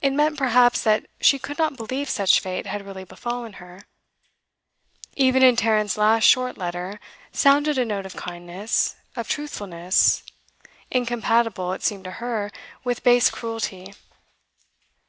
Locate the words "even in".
5.16-5.56